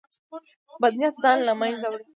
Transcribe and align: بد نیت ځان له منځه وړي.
بد 0.81 0.93
نیت 0.99 1.15
ځان 1.23 1.37
له 1.47 1.53
منځه 1.59 1.87
وړي. 1.91 2.05